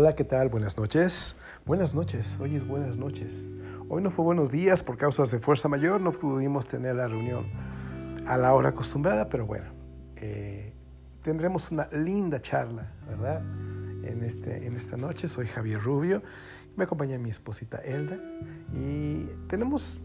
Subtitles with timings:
[0.00, 0.48] Hola, ¿qué tal?
[0.48, 1.34] Buenas noches.
[1.66, 3.50] Buenas noches, hoy es buenas noches.
[3.88, 7.46] Hoy no fue buenos días por causas de fuerza mayor, no pudimos tener la reunión
[8.24, 9.64] a la hora acostumbrada, pero bueno,
[10.14, 10.72] eh,
[11.22, 13.42] tendremos una linda charla, ¿verdad?
[14.04, 16.22] En, este, en esta noche soy Javier Rubio,
[16.76, 18.18] me acompaña mi esposita Elda
[18.72, 19.98] y tenemos,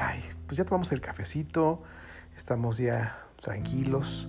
[0.00, 1.82] ay, pues ya tomamos el cafecito,
[2.36, 4.28] estamos ya tranquilos,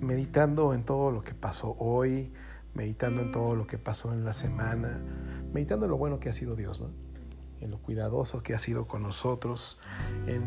[0.00, 2.32] meditando en todo lo que pasó hoy,
[2.76, 5.00] meditando en todo lo que pasó en la semana,
[5.52, 6.84] meditando en lo bueno que ha sido Dios,
[7.60, 9.80] en lo cuidadoso que ha sido con nosotros,
[10.26, 10.44] en,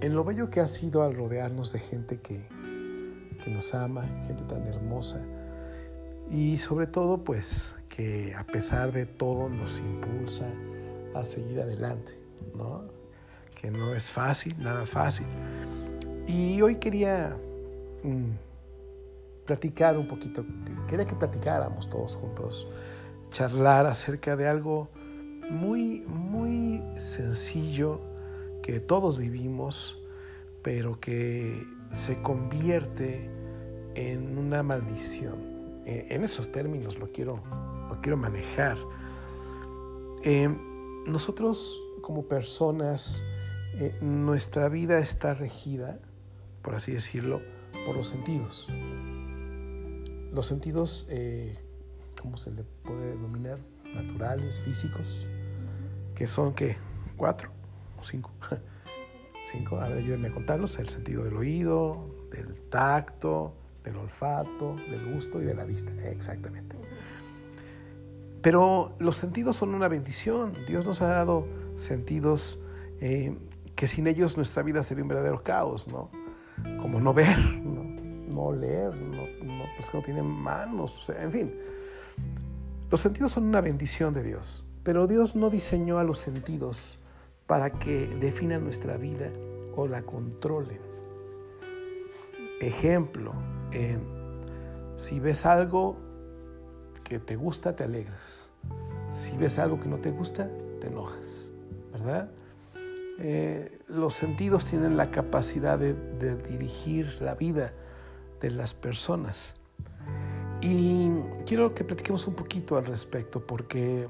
[0.00, 2.48] en lo bello que ha sido al rodearnos de gente que,
[3.44, 5.22] que nos ama, gente tan hermosa,
[6.30, 10.46] y sobre todo pues que a pesar de todo nos impulsa
[11.14, 12.18] a seguir adelante,
[12.56, 12.84] ¿no?
[13.60, 15.26] que no es fácil, nada fácil.
[16.26, 17.36] Y hoy quería...
[18.02, 18.49] Mm,
[19.50, 20.44] platicar un poquito,
[20.86, 22.68] quería que platicáramos todos juntos,
[23.32, 24.88] charlar acerca de algo
[25.50, 28.00] muy, muy sencillo
[28.62, 29.98] que todos vivimos,
[30.62, 33.28] pero que se convierte
[33.96, 35.82] en una maldición.
[35.84, 37.42] E, en esos términos lo quiero,
[37.88, 38.78] lo quiero manejar.
[40.22, 40.48] Eh,
[41.08, 43.20] nosotros como personas,
[43.74, 45.98] eh, nuestra vida está regida,
[46.62, 47.40] por así decirlo,
[47.84, 48.68] por los sentidos
[50.32, 51.58] los sentidos, eh,
[52.20, 53.58] ¿cómo se le puede denominar?
[53.94, 55.26] Naturales, físicos,
[56.14, 56.76] que son, ¿qué?
[57.16, 57.50] ¿Cuatro
[57.98, 58.30] o cinco?
[59.52, 60.78] cinco, a ver, ayúdenme a contarlos.
[60.78, 65.90] El sentido del oído, del tacto, del olfato, del gusto y de la vista.
[66.08, 66.76] Exactamente.
[68.42, 70.54] Pero los sentidos son una bendición.
[70.66, 72.60] Dios nos ha dado sentidos
[73.00, 73.36] eh,
[73.74, 76.10] que sin ellos nuestra vida sería un verdadero caos, ¿no?
[76.80, 77.80] Como no ver, ¿no?
[78.30, 79.19] no leer, no,
[79.80, 81.54] no, pues que no tienen manos, o sea, en fin.
[82.90, 86.98] Los sentidos son una bendición de Dios, pero Dios no diseñó a los sentidos
[87.46, 89.30] para que definan nuestra vida
[89.76, 90.80] o la controlen.
[92.60, 93.32] Ejemplo,
[94.96, 95.96] si ves algo
[97.04, 98.50] que te gusta, te alegras.
[99.12, 100.48] Si ves algo que no te gusta,
[100.80, 101.50] te enojas,
[101.92, 102.30] ¿verdad?
[103.18, 105.94] Eh, los sentidos tienen la capacidad de
[106.48, 107.72] dirigir la vida
[108.40, 109.54] de las personas.
[110.62, 111.10] Y
[111.46, 114.08] quiero que platiquemos un poquito al respecto, porque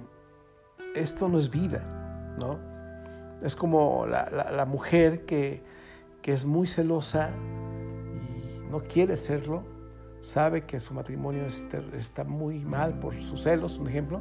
[0.95, 2.59] esto no es vida, ¿no?
[3.43, 5.63] Es como la, mujer que,
[6.21, 7.31] que, es muy celosa
[8.23, 9.63] y no quiere serlo,
[10.21, 14.21] sabe que su matrimonio está muy mal por sus celos, un ejemplo,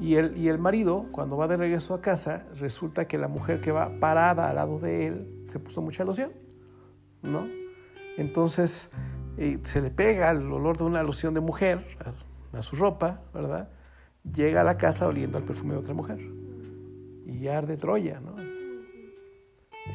[0.00, 3.60] y el, y el marido, cuando va de regreso a casa, resulta que la mujer
[3.60, 6.32] que va parada al lado de él se puso mucha loción,
[7.22, 7.48] ¿no?
[8.16, 8.90] Entonces,
[9.64, 11.86] se le pega el olor de una loción de mujer
[12.52, 13.68] a, su ropa, ¿verdad?
[14.34, 16.18] Llega a la casa oliendo al perfume de otra mujer.
[17.26, 18.34] Y arde Troya, ¿no?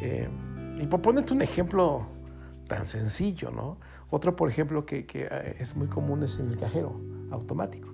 [0.02, 0.30] Eh,
[0.80, 2.08] y por ponerte un ejemplo
[2.68, 3.78] tan sencillo, ¿no?
[4.10, 7.02] Otro, por ejemplo, que, que eh, es muy común es en el cajero
[7.32, 7.90] automático.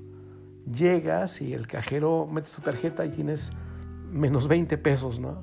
[0.71, 3.51] Llegas y el cajero mete su tarjeta y tienes
[4.11, 5.41] menos 20 pesos, ¿no?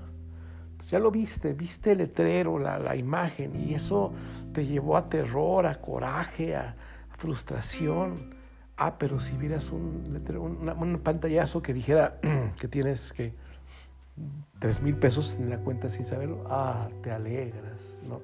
[0.89, 4.13] Ya lo viste, viste el letrero, la, imagen, y eso
[4.53, 6.77] te llevó a terror, a coraje, a,
[7.17, 8.35] frustración.
[8.77, 12.21] Ah, pero si vieras un, letrero, un pantallazo que dijera
[12.61, 13.33] que tienes que
[14.59, 18.21] tres mil pesos en la cuenta sin saberlo, ah, te alegras, ¿no?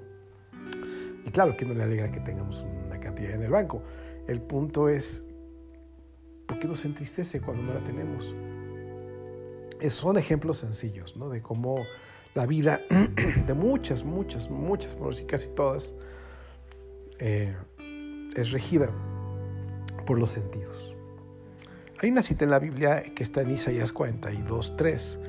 [1.24, 3.82] Y claro que no le alegra que tengamos una cantidad en el banco.
[4.26, 5.24] El punto es,
[6.46, 8.34] ¿por qué nos entristece cuando no la tenemos?
[9.90, 11.28] son ejemplos sencillos, ¿no?
[11.28, 11.84] De cómo
[12.34, 12.80] la vida
[13.46, 15.94] de muchas, muchas, muchas, por decir casi todas,
[17.18, 17.54] eh,
[18.34, 18.90] es regida
[20.06, 20.94] por los sentidos.
[22.00, 25.20] Hay una cita en la Biblia que está en Isaías 42, 3,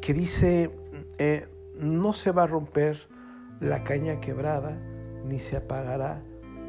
[0.00, 0.70] que dice,
[1.18, 1.46] eh,
[1.78, 3.06] no se va a romper
[3.60, 4.76] la caña quebrada,
[5.24, 6.22] ni se apagará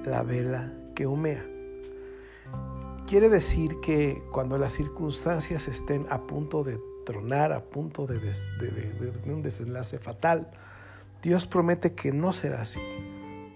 [0.05, 1.45] la vela que humea.
[3.07, 6.79] Quiere decir que cuando las circunstancias estén a punto de
[7.11, 8.17] tronar a punto de,
[9.25, 10.49] un desenlace fatal.
[11.21, 12.79] Dios promete que no será así.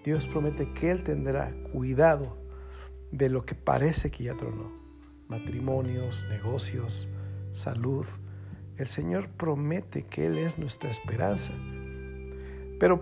[0.04, 2.36] Dios promete que Él tendrá cuidado
[3.10, 4.70] de lo que parece que ya tronó.
[5.28, 7.08] Matrimonios, negocios,
[7.52, 8.06] salud.
[8.76, 11.54] El Señor promete que Él es nuestra esperanza.
[12.78, 13.00] Pero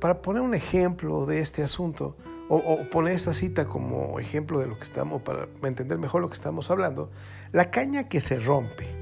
[0.00, 2.16] para poner un ejemplo de este asunto,
[2.48, 6.28] o, o, poner esta cita como ejemplo de lo que estamos, para entender mejor lo
[6.28, 7.10] que estamos hablando,
[7.50, 8.99] la caña que se rompe,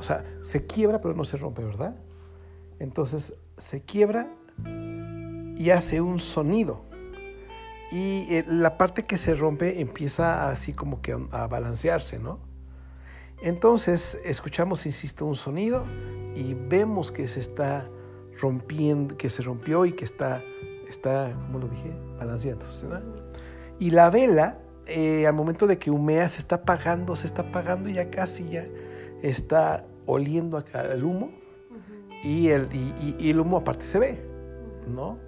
[0.00, 1.94] o sea, se quiebra pero no se rompe, ¿verdad?
[2.78, 4.28] Entonces se quiebra
[5.56, 6.80] y hace un sonido.
[7.92, 12.38] y eh, la parte que se rompe empieza así como que a balancearse, ¿no?
[13.42, 15.84] Entonces escuchamos, insisto, un sonido
[16.34, 17.86] y vemos que se está
[18.40, 20.42] rompiendo, que se rompió y que está,
[20.88, 21.92] está ¿cómo lo dije?
[22.18, 22.86] Balanceándose.
[23.78, 27.90] Y la vela, eh, al momento de que humea, se está apagando, se está apagando
[27.90, 28.66] y ya casi ya
[29.22, 31.30] está oliendo el humo
[32.24, 34.20] y, el, y el humo aparte se ve,
[34.86, 35.18] ¿no?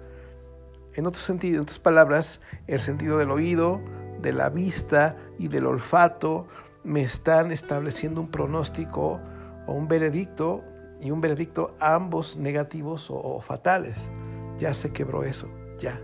[0.95, 3.81] En otro sentido, en otras palabras, el sentido del oído,
[4.23, 6.47] de la vista y del olfato
[6.83, 9.19] me están estableciendo un pronóstico
[9.67, 10.63] o un veredicto
[10.99, 14.09] y un veredicto ambos negativos o, fatales.
[14.57, 15.49] Ya se quebró eso,
[15.79, 15.99] ya.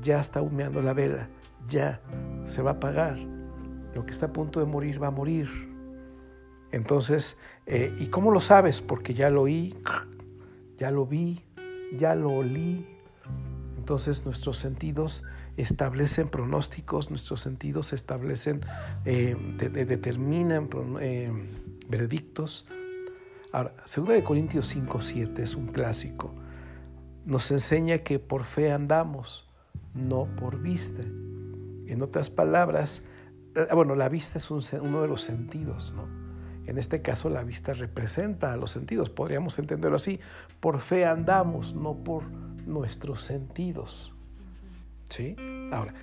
[0.00, 1.28] Ya está humeando la vela,
[1.68, 2.00] ya
[2.44, 3.18] se va a apagar.
[3.94, 5.69] Lo que está a punto de morir va a morir.
[6.72, 7.36] Entonces,
[7.66, 8.80] eh, ¿y cómo lo sabes?
[8.80, 9.76] Porque ya lo oí,
[10.78, 11.44] ya lo vi,
[11.96, 12.86] ya lo olí,
[13.76, 15.24] entonces nuestros sentidos
[15.56, 18.60] establecen pronósticos, nuestros sentidos establecen,
[19.04, 20.68] eh, determinan
[21.00, 21.32] eh,
[21.88, 22.66] veredictos.
[23.52, 26.32] Ahora, 2 de Corintios 5, 7 es un clásico.
[27.26, 29.48] Nos enseña que por fe andamos,
[29.92, 31.02] no por vista.
[31.02, 33.02] En otras palabras,
[33.74, 36.29] bueno, la vista es uno de los sentidos, ¿no?
[36.66, 40.20] En este caso la vista representa a los sentidos, podríamos entenderlo así.
[40.60, 42.24] Por fe andamos, no por
[42.66, 44.14] nuestros sentidos.
[45.08, 45.36] ¿Sí?
[45.72, 45.94] Ahora,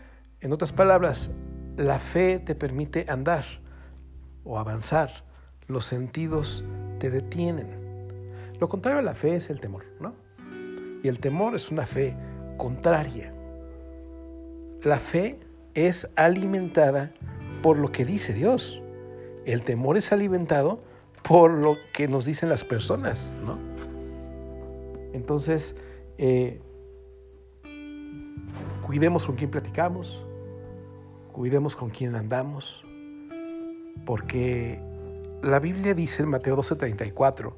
[0.42, 1.31] en otras palabras,
[1.77, 3.45] la fe te permite andar
[4.44, 5.09] o avanzar.
[5.68, 6.63] Los sentidos
[7.00, 7.68] te detienen.
[8.59, 10.13] Lo contrario a la fe es el temor, ¿no?
[11.04, 12.15] Y el temor es una fe
[12.57, 13.33] contraria.
[14.83, 15.39] La fe
[15.74, 17.12] es alimentada
[17.62, 18.81] por lo que dice Dios.
[19.47, 20.81] El temor es alimentado
[21.23, 23.57] por lo que nos dicen las personas, ¿no?
[25.13, 25.73] Entonces,
[26.17, 26.59] eh,
[28.85, 30.21] cuidemos con quién platicamos,
[31.31, 32.85] cuidemos con quién andamos,
[34.05, 34.81] porque
[35.41, 37.53] la Biblia dice en Mateo 12:34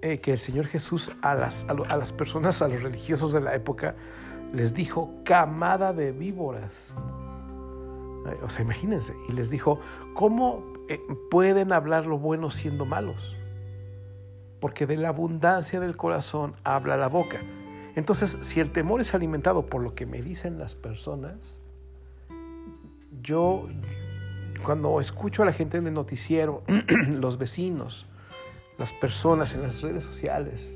[0.00, 3.54] eh, que el Señor Jesús a las, a, las personas, a los religiosos de la
[3.54, 3.94] época,
[4.54, 6.96] les dijo camada de víboras.
[8.42, 9.80] O sea, imagínense, y les dijo,
[10.14, 11.00] ¿cómo eh,
[11.30, 13.36] pueden hablar lo bueno siendo malos?
[14.60, 17.40] Porque de la abundancia del corazón habla la boca.
[17.96, 21.60] Entonces, si el temor es alimentado por lo que me dicen las personas,
[23.22, 23.68] yo
[24.64, 26.64] cuando escucho a la gente en el noticiero,
[27.08, 28.06] los vecinos,
[28.78, 30.74] las personas en las redes sociales,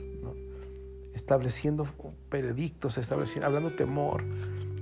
[1.14, 1.86] estableciendo
[2.30, 4.24] veredictos, estableciendo, hablando temor,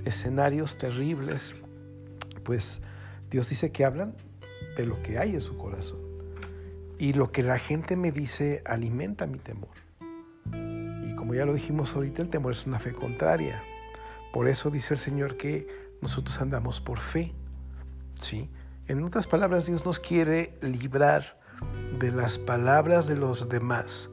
[0.05, 1.55] escenarios terribles,
[2.43, 2.81] pues
[3.31, 4.15] Dios dice que hablan
[4.77, 5.99] de lo que hay en su corazón.
[6.97, 9.69] Y lo que la gente me dice alimenta mi temor
[11.27, 13.61] como ya lo dijimos ahorita, el temor es una fe contraria.
[14.31, 15.67] Por eso dice el Señor que
[16.01, 17.33] nosotros andamos por fe.
[18.13, 18.49] ¿sí?
[18.87, 21.37] En otras palabras, Dios nos quiere librar
[21.99, 24.09] de las palabras de los demás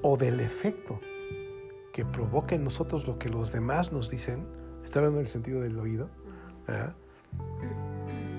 [0.00, 0.98] o del efecto
[1.92, 4.46] que provoca en nosotros lo que los demás nos dicen.
[4.82, 6.08] Está hablando en el sentido del oído.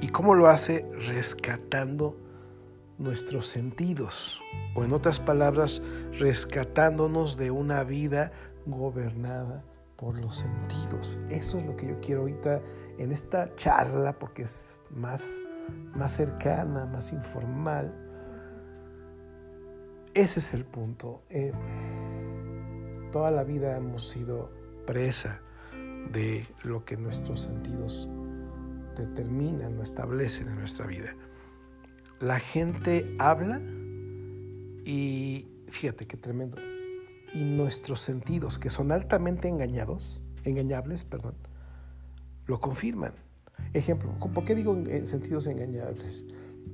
[0.01, 0.89] ¿Y cómo lo hace?
[1.07, 2.17] Rescatando
[2.97, 4.39] nuestros sentidos,
[4.75, 5.81] o en otras palabras,
[6.19, 8.31] rescatándonos de una vida
[8.65, 9.63] gobernada
[9.97, 11.17] por los sentidos.
[11.29, 12.61] Eso es lo que yo quiero ahorita
[12.97, 15.39] en esta charla, porque es más,
[15.95, 17.93] más cercana, más informal.
[20.13, 21.23] Ese es el punto.
[21.29, 21.51] Eh,
[23.11, 24.49] toda la vida hemos sido
[24.85, 25.41] presa
[26.11, 28.07] de lo que nuestros sentidos
[28.99, 31.15] determinan o establecen en nuestra vida
[32.19, 33.61] la gente habla
[34.83, 36.57] y fíjate qué tremendo.
[37.33, 41.35] Y nuestros sentidos, que son altamente engañados, engañables, perdón,
[42.45, 43.13] lo confirman.
[43.73, 46.25] Ejemplo, ¿por qué digo en sentidos engañables?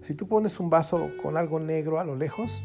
[0.02, 2.64] Si tú pones un vaso con algo negro a lo lejos,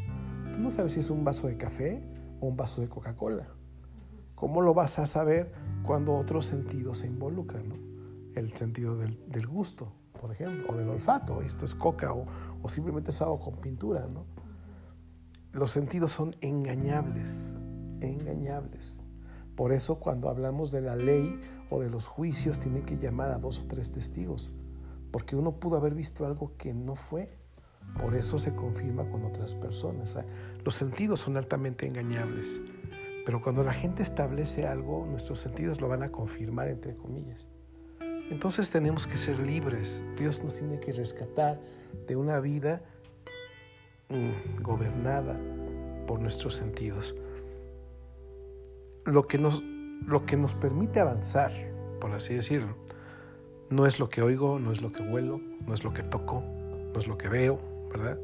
[0.53, 2.01] tú no sabes si es un vaso de café
[2.39, 3.47] o un vaso de Coca-Cola.
[4.35, 5.51] ¿Cómo lo vas a saber
[5.83, 7.73] cuando otros sentidos se involucran?
[8.35, 13.21] El sentido del gusto, por ejemplo, o del olfato, esto es coca, o, simplemente es
[13.21, 14.25] algo con pintura, ¿no?
[15.51, 17.55] Los sentidos son engañables,
[18.01, 19.01] engañables.
[19.55, 23.39] Por eso cuando hablamos de la ley o de los juicios, tiene que llamar a
[23.39, 24.53] dos o tres testigos,
[25.11, 27.37] porque uno pudo haber visto algo que no fue.
[27.99, 30.17] Por eso se confirma con otras personas.
[30.63, 32.61] Los sentidos son altamente engañables,
[33.25, 37.49] pero cuando la gente establece algo, nuestros sentidos lo van a confirmar, entre comillas.
[38.31, 40.03] Entonces tenemos que ser libres.
[40.17, 41.59] Dios nos tiene que rescatar
[42.07, 42.81] de una vida
[44.09, 45.39] mm, gobernada
[46.07, 47.13] por nuestros sentidos.
[49.05, 51.51] Lo que, nos, lo que nos permite avanzar
[52.01, 52.75] por así decirlo.
[53.69, 56.41] No es lo que oigo, no es lo que huelo, no es lo que toco,
[56.41, 57.59] no es lo que veo,
[57.89, 58.19] ¿verdad?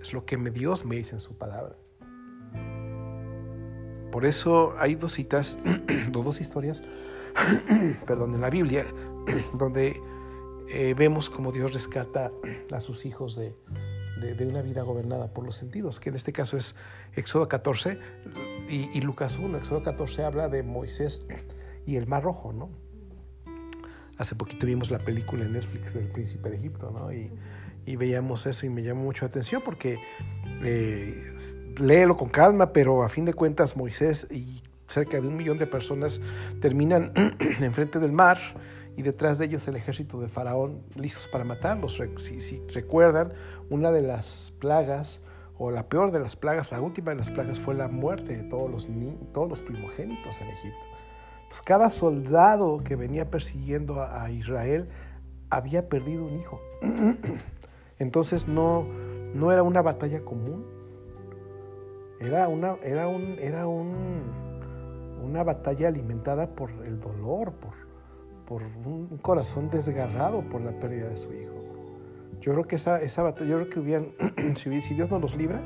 [0.00, 1.76] Es lo que Dios me dice en su palabra.
[4.10, 5.58] Por eso hay dos citas,
[6.10, 6.82] dos historias,
[8.06, 8.86] perdón, en la Biblia,
[9.54, 10.00] donde
[10.68, 12.30] eh, vemos cómo Dios rescata
[12.72, 13.54] a sus hijos de,
[14.20, 16.76] de, una vida gobernada por los sentidos, que en este caso es
[17.16, 17.98] Éxodo 14
[18.68, 19.58] y, Lucas 1.
[19.58, 21.26] Éxodo 14 habla de Moisés
[21.86, 22.70] y el Mar Rojo, ¿no?
[24.16, 27.12] Hace poquito vimos la película en Netflix del Príncipe de Egipto, ¿no?
[27.12, 27.32] Y,
[27.86, 29.98] y veíamos eso y me llamó mucho la atención porque
[30.62, 31.34] eh,
[31.78, 35.66] léelo con calma, pero a fin de cuentas Moisés y cerca de un millón de
[35.66, 36.20] personas
[36.60, 37.12] terminan
[37.60, 38.38] enfrente del mar
[38.96, 42.00] y detrás de ellos el ejército de Faraón listos para matarlos.
[42.18, 43.32] Si, recuerdan,
[43.70, 45.20] una de las plagas,
[45.56, 48.42] o la peor de las plagas, la última de las plagas fue la muerte de
[48.42, 48.88] todos los,
[49.32, 50.86] todos los primogénitos en Egipto.
[51.34, 54.88] Entonces, cada soldado que venía persiguiendo a, Israel
[55.50, 56.60] había perdido un hijo.
[57.98, 58.86] Entonces no,
[59.34, 60.79] no era una batalla común.
[62.20, 64.22] Era una, era un, era un,
[65.24, 67.72] una batalla alimentada por el dolor, por,
[68.44, 71.54] por un corazón desgarrado por la pérdida de su hijo.
[72.42, 74.12] Yo creo que esa, esa batalla, yo creo que hubieran,
[74.56, 75.62] si, Dios no los libra,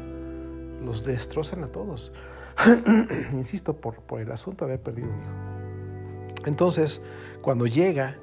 [0.84, 2.12] los destrozan a todos.
[3.32, 6.46] Insisto, por, por el asunto de haber perdido un hijo.
[6.46, 7.02] Entonces,
[7.42, 8.18] cuando llega,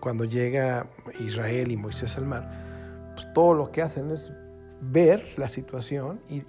[0.00, 0.86] cuando llega
[1.20, 4.32] Israel y Moisés al mar, pues todo lo que hacen es
[4.80, 6.42] ver la situación y,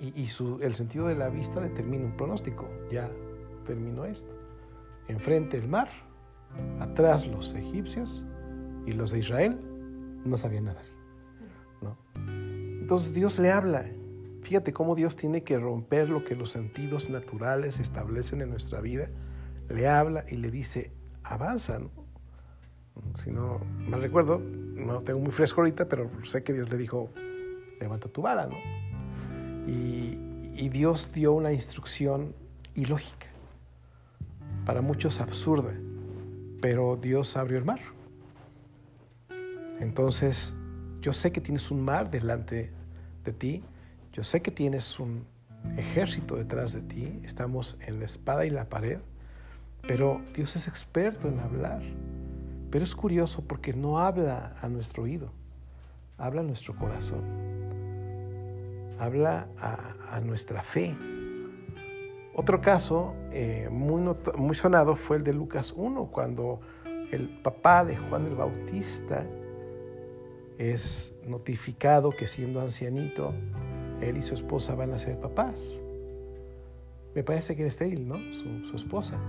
[0.62, 2.67] el sentido de la vista determina un pronóstico.
[2.91, 3.10] Ya
[3.65, 4.29] terminó esto.
[5.08, 5.88] Enfrente el mar,
[6.79, 8.24] atrás los egipcios
[8.86, 9.60] y los de Israel
[10.25, 10.86] no sabían nadar.
[12.15, 13.86] Entonces Dios le habla.
[14.44, 19.10] Fíjate cómo Dios tiene que romper lo que los sentidos naturales establecen en nuestra vida.
[19.70, 20.91] Le habla y le dice,
[21.24, 21.79] avanza,
[23.24, 27.10] Si no me recuerdo, no tengo muy fresco ahorita, pero sé que Dios le dijo,
[27.79, 28.55] levanta tu vara, ¿no?
[29.67, 30.20] Y,
[30.70, 32.34] Dios dio una instrucción
[32.74, 33.27] ilógica,
[34.65, 35.74] para muchos absurda,
[36.62, 37.79] pero Dios abrió el mar.
[39.79, 40.58] Entonces,
[41.01, 42.72] yo sé que tienes un mar delante
[43.24, 43.63] de ti,
[44.12, 45.25] yo sé que tienes un
[45.77, 49.00] ejército detrás de ti, estamos en la espada y la pared,
[49.88, 51.84] pero Dios es experto en hablar.
[52.72, 55.32] Pero es curioso porque no habla a nuestro oído,
[56.17, 57.24] habla a nuestro corazón,
[59.00, 60.96] habla a, nuestra fe.
[62.34, 66.62] Otro caso eh, muy, sonado fue el de Lucas 1, cuando
[67.12, 69.25] el papá de Juan el Bautista
[70.58, 73.34] es notificado que siendo ancianito,
[74.02, 75.62] él y su esposa van a ser papás.
[77.14, 78.18] Me parece que era estéril, ¿no?
[78.70, 79.20] su esposa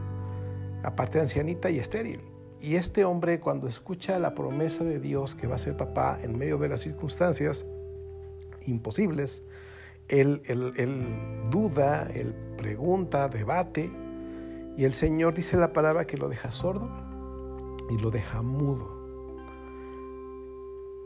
[0.86, 2.20] aparte de ancianita y estéril.
[2.60, 6.38] Y este hombre cuando escucha la promesa de Dios que va a ser papá en
[6.38, 7.66] medio de las circunstancias
[8.66, 9.42] imposibles,
[10.08, 10.42] él,
[11.50, 13.90] duda, él pregunta, debate,
[14.76, 16.88] y el Señor dice la palabra que lo deja sordo
[17.90, 18.94] y lo deja mudo.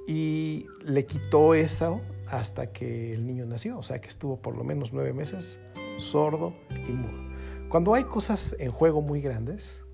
[0.06, 4.64] Y le quitó eso hasta que el niño nació, o sea que estuvo por lo
[4.64, 5.60] menos nueve meses
[5.98, 7.30] sordo y mudo.
[7.68, 9.84] Cuando hay cosas en juego muy grandes,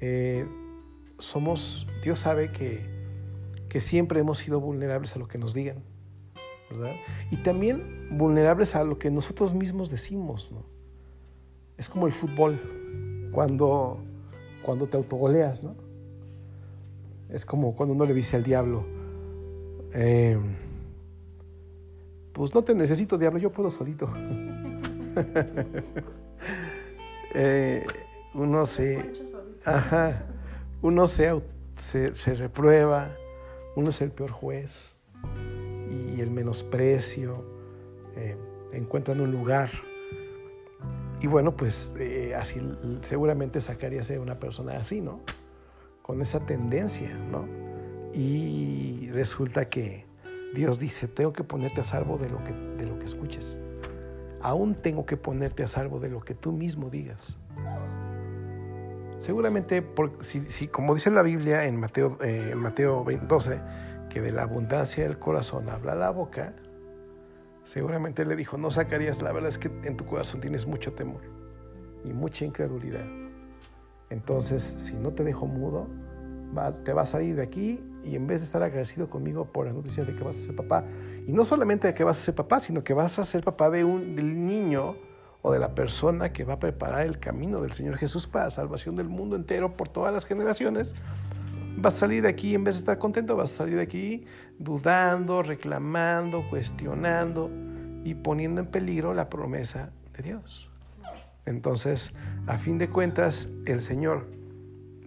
[0.00, 0.46] eh,
[1.18, 2.86] somos, Dios sabe que,
[3.68, 5.82] que siempre hemos sido vulnerables a lo que nos digan,
[7.30, 10.64] Y también vulnerables a lo que nosotros mismos decimos, ¿no?
[11.76, 12.60] Es como el fútbol,
[13.32, 13.98] cuando,
[14.62, 15.76] cuando te autogoleas, ¿no?
[17.28, 18.84] Es como cuando uno le dice al diablo,
[19.92, 20.38] eh,
[22.32, 24.08] pues no te necesito, diablo, yo puedo solito.
[27.34, 27.84] Eh,
[28.32, 29.12] uno se,
[29.62, 30.24] ajá,
[30.80, 31.42] uno se,
[31.76, 33.14] se, reprueba,
[33.76, 34.97] uno es el peor juez
[36.20, 37.44] el menosprecio,
[38.16, 38.36] eh,
[38.72, 39.70] encuentran un lugar.
[41.20, 42.60] Y bueno, pues eh, así
[43.02, 45.20] seguramente sacaría ser una persona así, ¿no?
[46.02, 47.46] Con esa tendencia, ¿no?
[48.14, 50.06] Y resulta que
[50.54, 53.58] Dios dice, tengo que ponerte a salvo de lo que, de lo que escuches
[54.40, 57.36] aún tengo que ponerte a salvo de lo que tú mismo digas.
[59.18, 59.84] Seguramente,
[60.22, 63.60] si, como dice la Biblia en Mateo, eh, Mateo 12,
[64.08, 66.54] que de la abundancia del corazón habla la boca,
[67.64, 71.22] seguramente le dijo, no sacarías, la verdad es que en tu corazón tienes mucho temor
[72.04, 73.06] y mucha incredulidad.
[74.10, 75.88] Entonces, si no te dejo mudo,
[76.84, 79.72] te vas a salir de aquí y en vez de estar agradecido conmigo por la
[79.72, 80.84] noticia de que vas a ser papá,
[81.26, 83.68] y no solamente de que vas a ser papá, sino que vas a ser papá
[83.68, 84.96] de un del niño
[85.42, 88.50] o de la persona que va a preparar el camino del Señor Jesús para la
[88.50, 90.94] salvación del mundo entero por todas las generaciones,
[91.80, 94.24] vas a salir de aquí, en vez de estar contento, vas a salir de aquí
[94.58, 97.50] dudando, reclamando, cuestionando
[98.04, 100.70] y poniendo en peligro la promesa de Dios.
[101.46, 102.12] Entonces,
[102.46, 104.28] a fin de cuentas, el Señor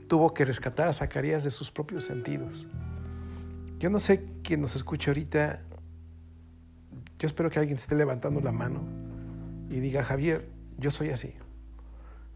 [0.08, 2.68] tuvo que rescatar a Zacarías de sus propios sentidos.
[3.80, 5.62] Yo no sé quién nos escucha ahorita.
[7.20, 8.82] Yo espero que alguien esté levantando la mano
[9.70, 11.34] y diga, Javier, yo soy así.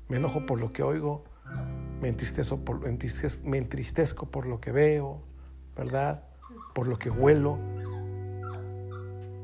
[0.07, 1.23] Me enojo por lo que oigo,
[2.01, 2.81] me entristezco por,
[3.43, 5.21] me entristezco por lo que veo,
[5.75, 6.23] ¿verdad?
[6.73, 7.57] Por lo que huelo.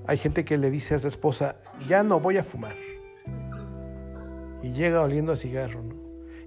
[0.07, 2.75] Hay gente que le dice a su esposa, ya no voy a fumar.
[4.61, 5.95] Y llega oliendo a cigarro, ¿no?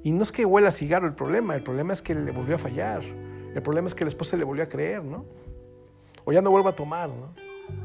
[0.03, 2.57] Y no es que huela a cigarro el problema, el problema es que le volvió
[2.57, 3.03] a fallar.
[3.03, 5.25] El problema es que la esposa le volvió a creer, ¿no?
[6.25, 7.35] O ya no vuelva a tomar, ¿no?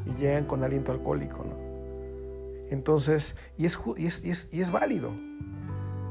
[0.06, 1.56] Y llegan con aliento alcohólico, ¿no?
[2.70, 5.14] Entonces, y es, y es, y es válido,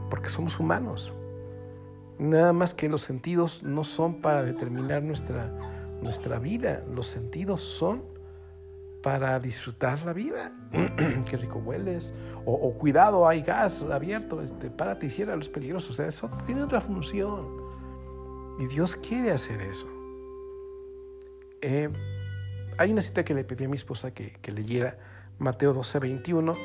[0.09, 1.13] porque somos humanos.
[2.19, 5.53] Nada más que los sentidos no son para determinar nuestra,
[6.03, 8.03] nuestra vida, los sentidos son
[9.03, 10.53] para disfrutar la vida.
[11.31, 12.13] Qué rico hueles.
[12.45, 15.91] O, cuidado, hay gas abierto, este, párate y cierra los peligrosos.
[15.91, 17.47] O sea, eso tiene otra función.
[18.59, 19.87] Y Dios quiere hacer eso.
[21.61, 21.89] Eh,
[22.79, 24.99] hay una cita que le pedí a mi esposa que, que leyera,
[25.39, 26.57] Mateo 12, 21.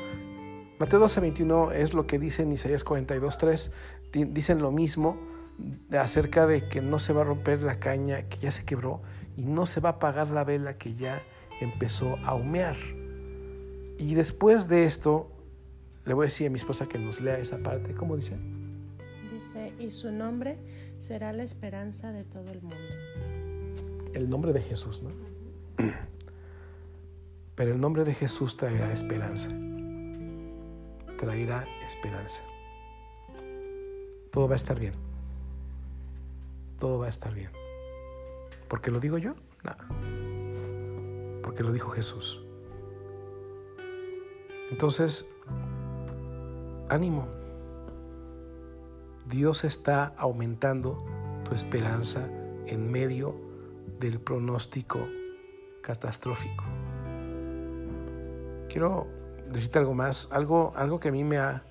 [0.80, 3.72] Mateo 12, 21 es lo que dice en Isaías 42, 3.
[4.12, 5.33] Dicen lo mismo
[5.92, 9.02] acerca de que no se va a romper la caña que ya se quebró
[9.36, 11.22] y no se va a apagar la vela que ya
[11.60, 12.76] empezó a humear.
[13.98, 15.30] Y después de esto,
[16.04, 17.94] le voy a decir a mi esposa que nos lea esa parte.
[17.94, 18.36] ¿Cómo dice?
[19.32, 20.58] Dice, y su nombre
[20.98, 22.76] será la esperanza de todo el mundo.
[24.12, 25.10] El nombre de Jesús, ¿no?
[27.54, 29.50] Pero el nombre de Jesús traerá esperanza.
[31.18, 32.42] Traerá esperanza.
[34.30, 35.03] Todo va a estar bien
[36.78, 37.50] todo va a estar bien.
[38.68, 39.34] ¿Porque lo digo yo?
[39.62, 39.74] No.
[41.42, 42.44] Porque lo dijo Jesús.
[44.70, 45.28] Entonces,
[46.88, 47.28] ánimo.
[49.26, 51.04] Dios está aumentando
[51.44, 52.28] tu esperanza
[52.66, 53.34] en medio
[54.00, 55.06] del pronóstico
[55.82, 56.64] catastrófico.
[58.68, 59.06] Quiero
[59.50, 60.28] decirte algo más.
[60.32, 61.62] Algo, algo que a mí me ha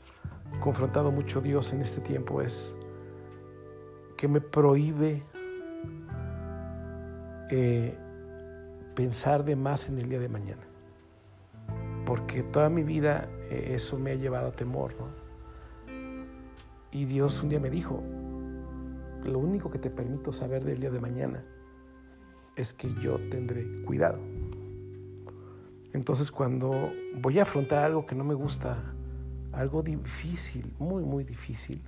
[0.59, 2.75] confrontado mucho Dios en este tiempo es
[4.23, 5.21] que me prohíbe
[7.49, 7.93] eh,
[8.95, 10.63] pensar de más en el día de mañana.
[12.05, 14.93] Porque toda mi vida eh, eso me ha llevado a temor.
[16.89, 18.01] Y Dios un día me dijo,
[19.25, 21.43] lo único que te permito saber del día de mañana
[22.55, 24.21] es que yo tendré cuidado.
[25.91, 28.81] Entonces cuando voy a afrontar algo que no me gusta,
[29.51, 31.81] algo difícil, muy, muy difícil,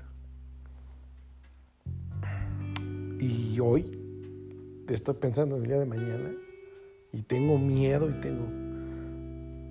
[3.20, 6.32] Y hoy estoy pensando en el día de mañana
[7.14, 8.46] y tengo miedo y tengo,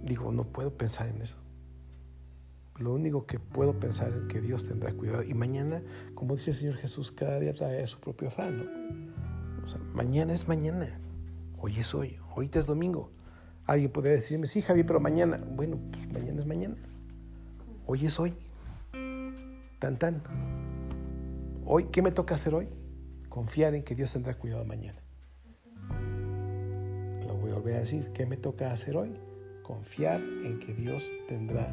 [0.02, 1.36] digo, no puedo pensar en eso.
[2.78, 5.22] Lo único que puedo pensar es que Dios tendrá cuidado.
[5.22, 5.82] Y mañana,
[6.14, 8.58] como dice el Señor Jesús, cada día trae su propio afán.
[8.58, 9.62] ¿no?
[9.62, 10.98] O sea, mañana es mañana.
[11.58, 12.16] Hoy es hoy.
[12.30, 13.10] Ahorita es domingo.
[13.66, 15.40] Alguien podría decirme, sí, Javi, pero mañana.
[15.54, 16.76] Bueno, pues mañana es mañana.
[17.86, 18.34] Hoy es hoy.
[19.78, 20.22] Tan, tan.
[21.64, 22.68] Hoy, ¿qué me toca hacer hoy?
[23.34, 25.02] Confiar en que Dios tendrá cuidado mañana.
[27.26, 29.12] Lo voy a volver a decir, ¿qué me toca hacer hoy?
[29.64, 31.66] Confiar en que Dios tendrá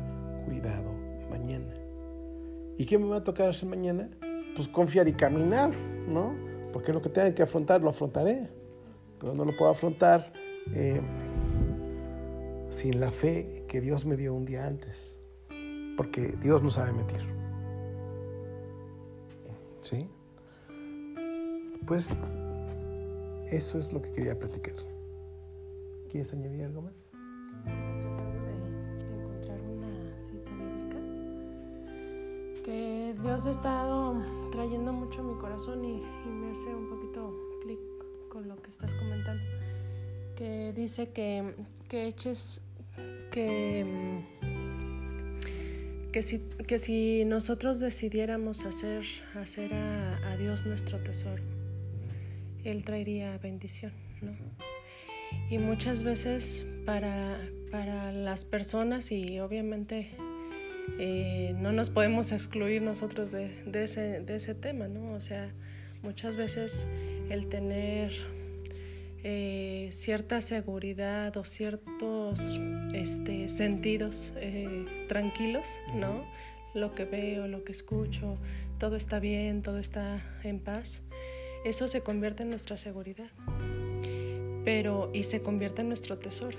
[0.44, 0.92] cuidado
[1.30, 1.72] mañana.
[2.80, 4.10] ¿Y qué me va a tocar hacer mañana?
[4.56, 5.70] Pues confiar y caminar,
[6.08, 6.36] ¿no?
[6.74, 8.50] Porque lo que tenga que afrontar lo afrontaré,
[9.20, 10.34] pero no lo puedo afrontar
[10.74, 11.00] eh,
[12.72, 15.20] sin la fe que Dios me dio un día antes,
[15.96, 17.22] porque Dios no sabe mentir.
[19.84, 20.10] ¿Sí?
[21.86, 22.10] Pues
[23.50, 24.76] eso es lo que quería platicar.
[26.10, 26.94] ¿Quieres añadir algo más?
[27.66, 27.72] de
[29.20, 30.98] encontrar una cita bíblica
[32.64, 34.16] que Dios ha estado
[34.52, 37.80] trayendo mucho a mi corazón y, me hace un poquito clic
[38.30, 39.44] con lo que estás comentando.
[40.36, 41.56] Que dice que,
[41.88, 42.62] que eches
[43.32, 44.26] que
[46.12, 51.42] que si, que si nosotros decidiéramos hacer, hacer a Dios nuestro tesoro,
[52.64, 54.32] él traería bendición, ¿no?
[55.50, 57.40] Y muchas veces para,
[57.72, 60.10] para las personas y obviamente
[61.00, 65.14] eh, no nos podemos excluir nosotros de, de, ese, de ese tema, ¿no?
[65.14, 65.52] O sea,
[66.04, 66.86] muchas veces
[67.30, 68.12] el tener
[69.24, 72.40] eh, cierta seguridad o ciertos
[72.94, 76.26] este, sentidos eh, tranquilos, ¿no?
[76.74, 78.38] Lo que veo, lo que escucho,
[78.80, 81.04] todo está bien, todo está en paz,
[81.64, 83.30] eso se convierte en nuestra seguridad.
[84.66, 86.58] Pero, y se convierte en nuestro tesoro.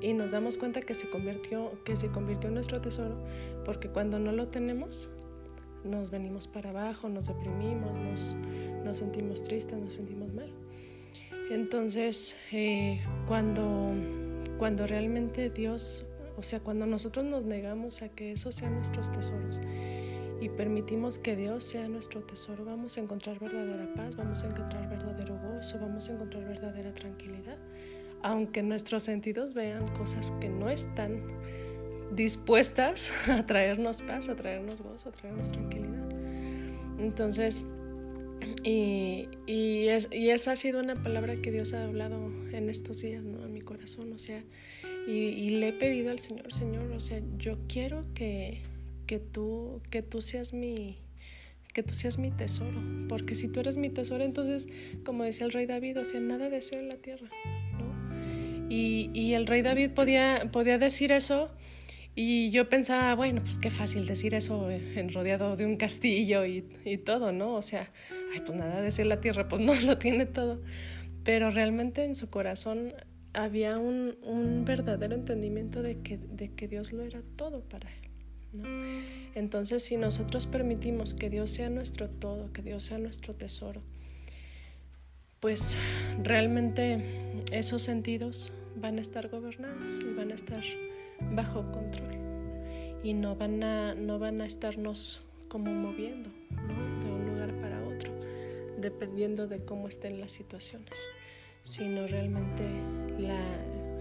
[0.00, 3.16] Y nos damos cuenta que se convirtió, que se convirtió en nuestro tesoro,
[3.64, 5.08] porque cuando no lo tenemos,
[5.82, 8.34] nos venimos para abajo, nos deprimimos, nos,
[8.84, 10.50] nos sentimos tristes, nos sentimos mal.
[11.50, 13.92] Entonces, eh, cuando,
[14.58, 19.60] cuando realmente Dios, o sea, cuando nosotros nos negamos a que eso sean nuestros tesoros
[20.44, 24.90] y permitimos que Dios sea nuestro tesoro, vamos a encontrar verdadera paz, vamos a encontrar
[24.90, 27.56] verdadero gozo, vamos a encontrar verdadera tranquilidad,
[28.22, 31.22] aunque nuestros sentidos vean cosas que no están
[32.14, 36.10] dispuestas a traernos paz, a traernos gozo, a traernos tranquilidad.
[36.98, 37.64] Entonces,
[38.62, 43.00] y, y, es, y, esa ha sido una palabra que Dios ha hablado en estos
[43.00, 43.42] días, ¿no?
[43.44, 44.44] A mi corazón, o sea,
[45.06, 48.60] y, y le he pedido al Señor, Señor, o sea, yo quiero que,
[49.06, 50.98] que, tú, que tú seas mi
[51.72, 54.68] que tú seas mi tesoro, porque si tú eres mi tesoro, entonces,
[55.04, 57.28] como decía el rey David, o sea, nada deseo en la tierra,
[57.72, 58.70] ¿no?
[58.70, 61.50] Y, y el rey David podía, podía decir eso
[62.16, 66.64] y yo pensaba, bueno, pues qué fácil decir eso en rodeado de un castillo y,
[66.84, 67.54] y, todo, ¿no?
[67.56, 67.90] O sea,
[68.32, 70.62] ay, pues nada de ser la tierra, pues no lo tiene todo.
[71.24, 72.94] Pero realmente en su corazón
[73.32, 78.10] había un, un verdadero entendimiento de que, de que Dios lo era todo para él.
[79.34, 83.82] Entonces, si nosotros permitimos que Dios sea nuestro todo, que Dios sea nuestro tesoro,
[85.40, 85.76] pues
[86.22, 87.04] realmente
[87.52, 90.62] esos sentidos van a estar gobernados y van a estar
[91.32, 92.14] bajo control.
[93.02, 96.30] Y no van a, no van a estarnos como moviendo
[97.04, 98.12] de un lugar para otro,
[98.78, 100.94] dependiendo de cómo estén las situaciones,
[101.62, 102.64] sino realmente
[103.18, 103.38] la,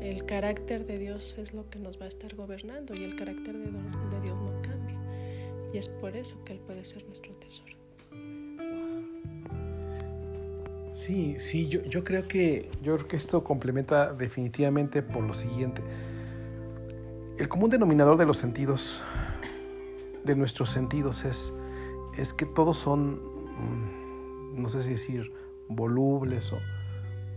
[0.04, 3.58] el carácter de Dios es lo que nos va a estar gobernando y el carácter
[3.58, 3.72] de,
[4.22, 4.98] Dios no cambia.
[5.74, 7.74] Y es por eso que Él puede ser nuestro tesoro.
[10.94, 15.82] Sí, sí, yo, yo creo que yo creo que esto complementa definitivamente por lo siguiente.
[17.38, 19.02] El común denominador de los sentidos,
[20.24, 21.54] de nuestros sentidos, es,
[22.18, 25.32] es que todos son, mm, no sé si decir,
[25.70, 26.60] volubles o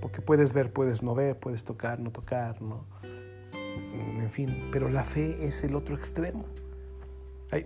[0.00, 2.86] porque puedes ver, puedes no ver, puedes tocar, no tocar, ¿no?
[3.52, 6.46] Mm, en fin, pero la fe es el otro extremo.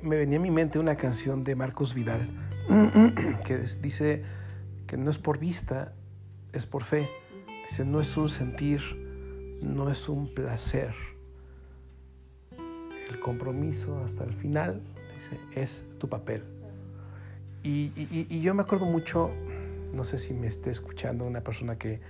[0.03, 2.29] me venía a mi mente una canción de Marcos Vidal
[3.45, 4.23] que dice
[4.87, 5.95] que no es por vista,
[6.53, 7.09] es por fe.
[7.63, 8.81] Dice, no es un sentir,
[9.63, 10.95] no es un placer
[13.11, 14.81] el compromiso hasta el final,
[15.55, 16.45] es tu papel.
[17.63, 19.31] Y, yo me acuerdo mucho,
[19.93, 22.01] no sé si me esté escuchando una persona que,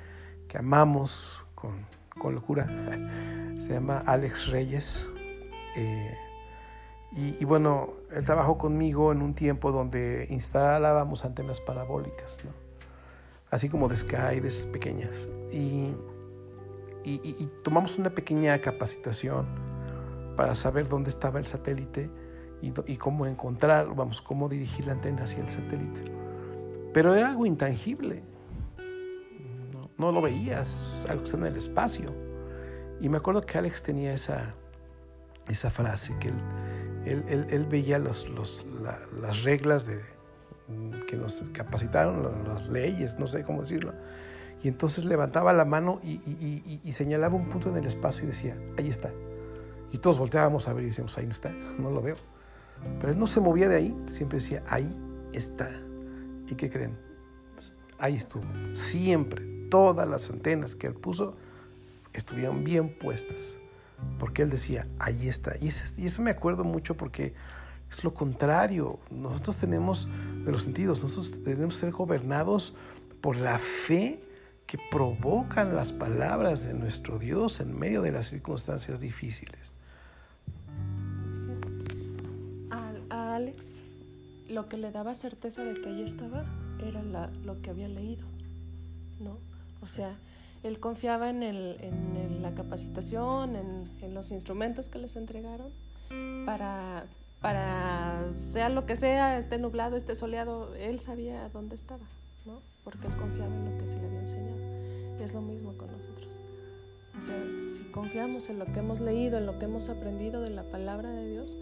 [0.51, 1.87] que amamos con,
[2.19, 2.67] con, locura,
[3.59, 5.09] se llama Alex Reyes.
[5.77, 6.15] Eh,
[7.13, 12.51] y, bueno, él trabajó conmigo en un tiempo donde instalábamos antenas parabólicas, ¿no?
[13.51, 15.29] así como de Sky, de esas pequeñas.
[15.51, 15.93] Y,
[17.05, 19.47] y tomamos una pequeña capacitación
[20.37, 22.11] para saber dónde estaba el satélite
[22.63, 26.03] y, cómo encontrar, vamos, cómo dirigir la antena hacia el satélite.
[26.93, 28.23] Pero era algo intangible.
[30.01, 32.15] No, lo veías, algo que está en el espacio.
[33.03, 34.55] Y me acuerdo que Alex tenía esa,
[35.47, 38.27] esa frase, que él, él, él, veía los,
[39.21, 40.01] las reglas de,
[41.07, 43.93] que nos capacitaron, las leyes, no sé cómo decirlo.
[44.63, 48.29] Y entonces levantaba la mano y, y, y señalaba un punto en el espacio y
[48.29, 49.11] decía, ahí está.
[49.91, 52.17] Y todos volteábamos a ver y decíamos, ahí no está, no lo veo.
[52.99, 54.95] Pero él no se movía de ahí, siempre decía, ahí
[55.35, 55.69] está.
[56.49, 56.99] ¿Y qué creen?
[57.99, 58.45] Ahí estuvo.
[58.73, 61.35] Siempre, todas las antenas que él puso
[62.12, 63.59] estuvieron bien puestas.
[64.18, 65.54] Porque él decía, ahí está.
[65.61, 67.35] Y eso, me acuerdo mucho porque
[67.90, 68.98] es lo contrario.
[69.11, 70.09] Nosotros tenemos
[70.44, 72.74] de los sentidos, nosotros tenemos que ser gobernados
[73.20, 74.22] por la fe
[74.66, 79.74] que provocan las palabras de nuestro Dios en medio de las circunstancias difíciles.
[84.50, 86.44] lo que le daba certeza de que allí estaba
[86.80, 87.02] era
[87.44, 88.26] lo que había leído,
[89.20, 89.38] ¿no?
[89.83, 90.16] O sea,
[90.62, 95.71] él confiaba en, el, en la capacitación, en, los instrumentos que les entregaron
[96.45, 97.05] para,
[97.40, 102.05] para, sea lo que sea, esté nublado, esté soleado, él sabía dónde estaba,
[102.45, 102.61] ¿no?
[102.85, 104.59] Porque él confiaba en lo que se le había enseñado.
[105.21, 106.38] Es lo mismo con nosotros.
[107.19, 110.51] O sea, si confiamos en lo que hemos leído, en lo que hemos aprendido de
[110.51, 111.57] la palabra de Dios,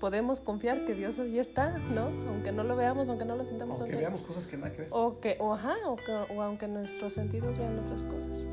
[0.00, 2.06] podemos confiar que Dios ahí está, ¿no?
[2.28, 3.80] Aunque no lo veamos, aunque no lo sintamos.
[3.80, 4.88] Aunque, veamos cosas que nada que ver.
[4.90, 8.46] O, que, o, ajá, o, que, o aunque nuestros sentidos vean otras cosas.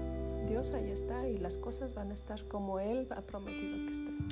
[0.45, 4.27] Dios ahí está y las cosas van a estar como Él ha prometido que estén.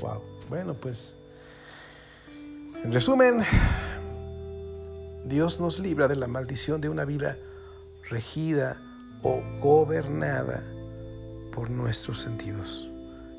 [0.00, 0.22] Wow.
[0.48, 1.16] Bueno, pues,
[2.84, 3.42] en resumen,
[5.24, 7.38] Dios nos libra de la maldición de una vida
[8.08, 8.80] regida
[9.22, 10.62] o gobernada
[11.52, 12.88] por nuestros sentidos.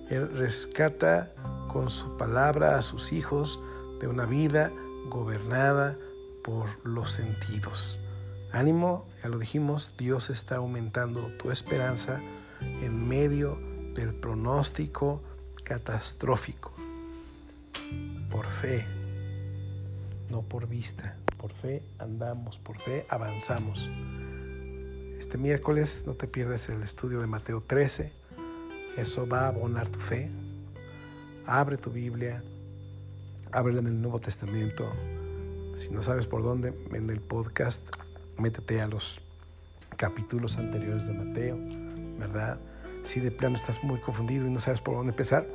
[0.10, 1.32] Él rescata
[1.70, 3.62] con su palabra a sus hijos
[4.02, 4.74] de una vida
[5.10, 5.98] gobernada
[6.44, 8.00] por los sentidos.
[8.52, 12.22] Ánimo, ya lo dijimos, Dios está aumentando tu esperanza
[12.60, 13.58] en medio
[13.94, 15.22] del pronóstico
[15.64, 16.74] catastrófico.
[18.30, 18.86] Por fe,
[20.30, 21.18] no por vista.
[21.38, 23.90] Por fe andamos, por fe avanzamos.
[25.20, 28.12] Este miércoles no te pierdas el estudio de Mateo 13.
[28.98, 30.32] Eso va a abonar tu fe.
[31.52, 32.44] Abre tu Biblia,
[33.52, 34.88] ábrela en el Nuevo Testamento.
[35.74, 37.90] Si no sabes por dónde, en el podcast
[38.38, 39.20] métete a los
[39.98, 41.58] capítulos anteriores de Mateo,
[42.20, 42.60] ¿verdad?
[43.02, 45.48] Si de plano estás muy confundido y no sabes por dónde empezar,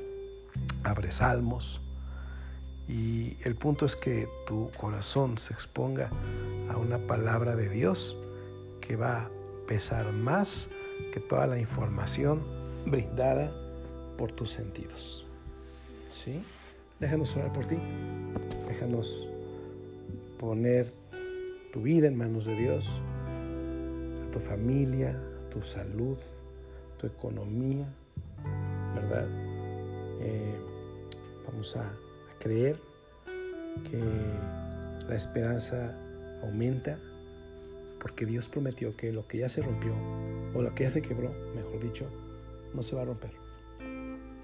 [0.82, 1.80] abre Salmos.
[2.88, 6.10] Y el punto es que tu corazón se exponga
[6.70, 8.16] a una palabra de Dios
[8.80, 9.30] que va a
[9.68, 10.68] pesar más
[11.12, 12.42] que toda la información
[12.84, 13.54] brindada
[14.18, 15.23] por tus sentidos.
[16.14, 16.40] ¿Sí?
[17.00, 17.76] Déjanos orar por ti.
[18.68, 19.28] Déjanos
[20.38, 20.86] poner
[21.72, 23.00] tu vida en manos de Dios,
[24.24, 26.16] a tu familia, tu salud,
[26.98, 27.92] tu economía,
[28.94, 29.26] ¿verdad?
[30.20, 30.54] Eh,
[31.46, 31.92] vamos a,
[32.38, 32.78] creer
[33.90, 33.98] que
[35.08, 35.96] la esperanza
[36.42, 36.98] aumenta
[37.98, 39.94] porque Dios prometió que lo que ya se rompió,
[40.54, 42.06] o lo que ya se quebró, mejor dicho,
[42.74, 43.32] no se va a romper.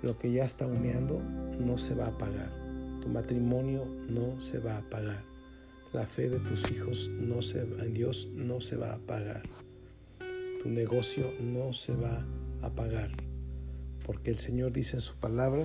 [0.03, 1.21] Lo que ya está humeando
[1.61, 2.51] no se va a apagar.
[3.01, 5.31] Tu matrimonio no se va a apagar
[5.93, 9.43] la fe de tus hijos no se, en Dios no se va a pagar.
[10.63, 12.25] Tu negocio no se va
[12.63, 13.11] a pagar.
[14.05, 15.65] Porque el Señor dice en su palabra,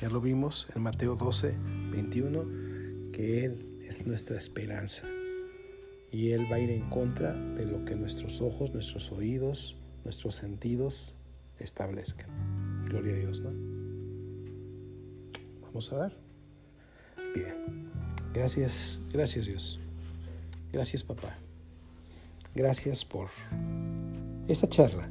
[0.00, 1.54] ya lo vimos en Mateo 12,
[1.92, 5.02] 21, que Él es nuestra esperanza.
[6.10, 10.36] Y Él va a ir en contra de lo que nuestros ojos, nuestros oídos, nuestros
[10.36, 11.14] sentidos
[11.58, 12.30] establezcan.
[12.86, 13.69] Gloria a Dios, ¿no?
[15.70, 16.16] Vamos a ver.
[17.34, 17.90] Bien.
[18.34, 19.80] Gracias, gracias Dios.
[20.72, 21.38] Gracias papá.
[22.54, 23.28] Gracias por
[24.48, 25.08] esta charla.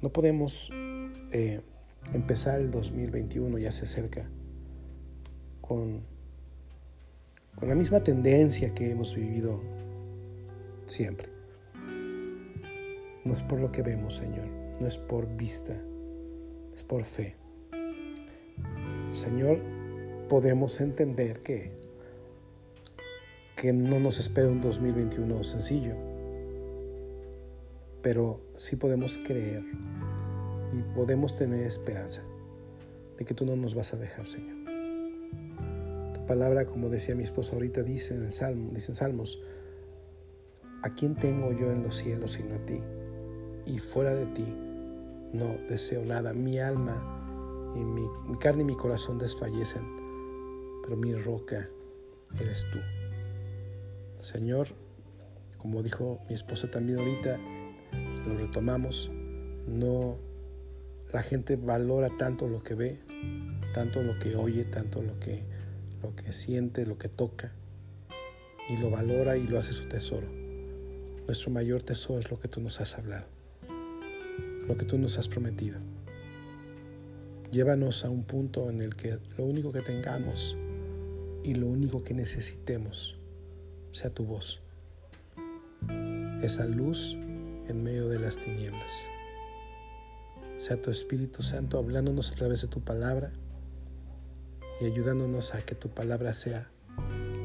[0.00, 1.60] No podemos eh,
[2.14, 4.30] empezar el 2021, ya se acerca,
[5.60, 6.02] con,
[7.56, 9.60] con la misma tendencia que hemos vivido
[10.86, 11.28] siempre.
[13.24, 14.46] No es por lo que vemos, Señor,
[14.80, 15.76] no es por vista,
[16.74, 17.39] es por fe.
[19.12, 19.58] Señor,
[20.28, 21.72] podemos entender que,
[23.56, 25.96] que no nos espera un 2021 sencillo,
[28.02, 29.64] pero sí podemos creer
[30.72, 32.22] y podemos tener esperanza
[33.18, 34.56] de que tú no nos vas a dejar, Señor.
[36.14, 39.42] Tu palabra, como decía mi esposa ahorita, dice en el Salmo, dicen Salmos,
[40.82, 42.80] ¿a quién tengo yo en los cielos sino a ti?
[43.66, 44.46] Y fuera de ti
[45.32, 46.32] no deseo nada.
[46.32, 47.19] Mi alma
[47.74, 49.82] y mi, carne y mi corazón desfallecen,
[50.82, 51.68] pero mi roca
[52.38, 52.78] eres tú.
[54.18, 54.68] Señor,
[55.58, 57.38] como dijo mi esposa también ahorita,
[58.26, 59.10] lo retomamos,
[59.66, 60.18] no
[61.12, 63.00] la gente valora tanto lo que ve,
[63.74, 65.42] tanto lo que oye, tanto lo que
[66.02, 67.52] lo que siente, lo que toca
[68.68, 70.26] y lo valora y lo hace su tesoro.
[71.26, 73.26] Nuestro mayor tesoro es lo que tú nos has hablado,
[74.66, 75.78] lo que tú nos has prometido.
[77.50, 80.56] Llévanos a un punto en el que lo único que tengamos
[81.42, 83.18] y lo único que necesitemos
[83.90, 84.62] sea tu voz,
[86.42, 87.14] esa luz
[87.66, 88.92] en medio de las tinieblas.
[90.58, 93.32] Sea tu Espíritu Santo hablándonos a través de tu palabra
[94.80, 96.70] y ayudándonos a que tu palabra sea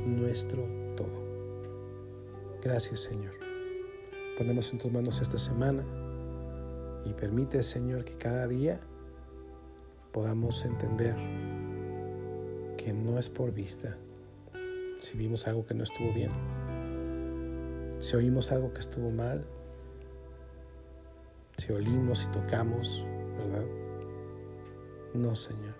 [0.05, 1.19] nuestro todo.
[2.61, 3.33] Gracias Señor.
[4.37, 5.83] Ponemos en tus manos esta semana
[7.05, 8.79] y permite Señor que cada día
[10.15, 11.13] podamos entender
[12.77, 13.97] que no es por vista.
[15.01, 16.31] Si vimos algo que no estuvo bien,
[17.99, 19.45] si oímos algo que estuvo mal,
[21.57, 23.05] si olimos y tocamos,
[23.37, 23.65] ¿verdad?
[25.13, 25.75] No, Señor.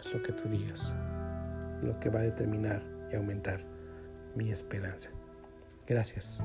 [0.00, 0.94] Es lo que tú digas,
[1.82, 3.66] lo que va a determinar y aumentar
[4.34, 5.10] mi esperanza.
[5.86, 6.42] Gracias.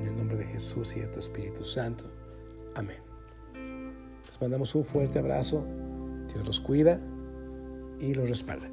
[0.00, 2.10] En el nombre de Jesús y de tu Espíritu Santo.
[2.74, 3.02] Amén.
[4.26, 5.66] Les mandamos un fuerte abrazo.
[6.32, 7.00] Dios los cuida
[7.98, 8.70] y los respalda.